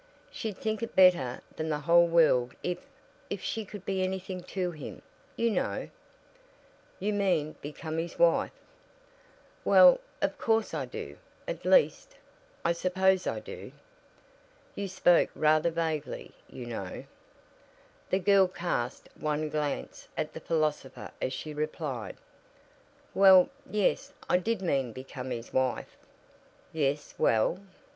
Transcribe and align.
"She'd 0.31 0.57
think 0.57 0.81
it 0.81 0.95
better 0.95 1.41
than 1.55 1.69
the 1.69 1.77
whole 1.81 2.07
world 2.07 2.55
if 2.63 2.79
if 3.29 3.43
she 3.43 3.63
could 3.63 3.85
be 3.85 4.01
anything 4.01 4.41
to 4.45 4.71
him, 4.71 5.03
you 5.35 5.51
know." 5.51 5.89
"You 6.99 7.13
mean 7.13 7.55
become 7.61 7.99
his 7.99 8.17
wife?" 8.17 8.49
"Well, 9.63 9.99
of 10.19 10.39
course 10.39 10.73
I 10.73 10.85
do 10.85 11.19
at 11.47 11.65
least, 11.65 12.15
I 12.65 12.71
suppose 12.71 13.27
I 13.27 13.41
do." 13.41 13.73
"You 14.73 14.87
spoke 14.87 15.29
rather 15.35 15.69
vaguely, 15.69 16.31
you 16.49 16.65
know." 16.65 17.03
The 18.09 18.17
girl 18.17 18.47
cast 18.47 19.07
one 19.19 19.49
glance 19.49 20.07
at 20.17 20.33
the 20.33 20.39
philosopher 20.39 21.11
as 21.21 21.31
she 21.31 21.53
replied: 21.53 22.17
"Well, 23.13 23.49
yes; 23.69 24.13
I 24.27 24.39
did 24.39 24.63
mean 24.63 24.93
become 24.93 25.29
his 25.29 25.53
wife." 25.53 25.95
"Yes. 26.73 27.13
Well?" 27.19 27.59